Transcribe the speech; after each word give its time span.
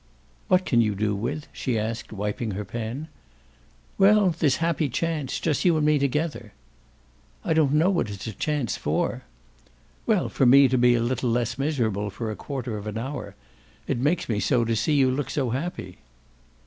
"What 0.47 0.65
can 0.65 0.81
you 0.81 0.95
do 0.95 1.13
with?" 1.13 1.47
she 1.53 1.77
asked, 1.77 2.11
wiping 2.11 2.57
her 2.57 2.65
pen. 2.65 3.07
"Well 3.99 4.31
this 4.31 4.55
happy 4.55 4.89
chance. 4.89 5.39
Just 5.39 5.63
you 5.63 5.77
and 5.77 5.85
me 5.85 5.99
together." 5.99 6.53
"I 7.45 7.53
don't 7.53 7.73
know 7.73 7.91
what 7.91 8.09
it's 8.09 8.25
a 8.25 8.33
chance 8.33 8.75
for." 8.75 9.21
"Well, 10.07 10.27
for 10.27 10.47
me 10.47 10.67
to 10.69 10.77
be 10.79 10.95
a 10.95 11.03
little 11.03 11.29
less 11.29 11.59
miserable 11.59 12.09
for 12.09 12.31
a 12.31 12.35
quarter 12.35 12.79
of 12.79 12.87
an 12.87 12.97
hour. 12.97 13.35
It 13.85 13.99
makes 13.99 14.27
me 14.27 14.39
so 14.39 14.65
to 14.65 14.75
see 14.75 14.95
you 14.95 15.11
look 15.11 15.29
so 15.29 15.51
happy." 15.51 15.99